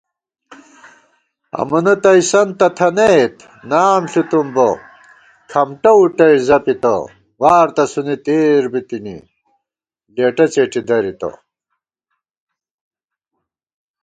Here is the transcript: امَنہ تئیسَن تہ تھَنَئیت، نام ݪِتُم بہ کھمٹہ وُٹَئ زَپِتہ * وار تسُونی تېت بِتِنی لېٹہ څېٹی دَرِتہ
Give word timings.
امَنہ 1.59 1.95
تئیسَن 2.03 2.47
تہ 2.59 2.67
تھَنَئیت، 2.77 3.35
نام 3.69 4.01
ݪِتُم 4.11 4.47
بہ 4.55 4.69
کھمٹہ 5.49 5.91
وُٹَئ 5.97 6.35
زَپِتہ 6.47 6.95
* 7.19 7.39
وار 7.41 7.67
تسُونی 7.75 8.15
تېت 8.25 8.65
بِتِنی 8.71 9.17
لېٹہ 10.15 10.45
څېٹی 10.53 10.81
دَرِتہ 10.87 11.29